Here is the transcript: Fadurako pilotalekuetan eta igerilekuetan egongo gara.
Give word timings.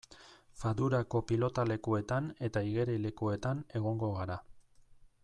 Fadurako 0.61 1.21
pilotalekuetan 1.31 2.31
eta 2.49 2.65
igerilekuetan 2.71 3.63
egongo 3.81 4.11
gara. 4.21 4.39